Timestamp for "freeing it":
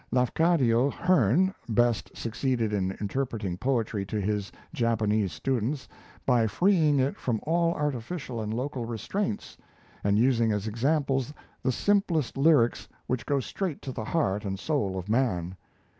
6.47-7.17